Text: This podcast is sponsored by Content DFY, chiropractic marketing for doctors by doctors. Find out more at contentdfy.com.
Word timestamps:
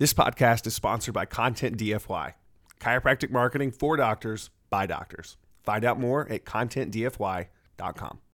This 0.00 0.14
podcast 0.14 0.64
is 0.68 0.76
sponsored 0.76 1.14
by 1.14 1.24
Content 1.26 1.76
DFY, 1.76 2.34
chiropractic 2.78 3.30
marketing 3.32 3.72
for 3.72 3.96
doctors 3.96 4.50
by 4.70 4.86
doctors. 4.86 5.38
Find 5.64 5.84
out 5.84 5.98
more 5.98 6.30
at 6.30 6.44
contentdfy.com. 6.44 8.18